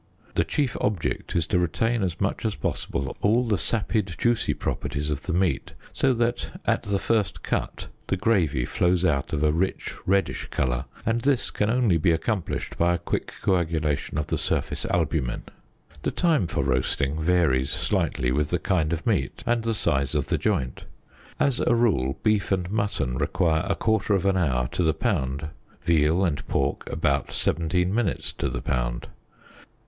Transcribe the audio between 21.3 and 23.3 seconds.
As a rule beef and mutton